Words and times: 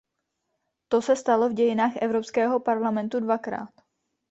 To 0.87 1.01
se 1.01 1.15
stalo 1.15 1.49
v 1.49 1.53
dějinách 1.53 2.01
Evropského 2.01 2.59
parlamentu 2.59 3.19
dvakrát. 3.19 3.69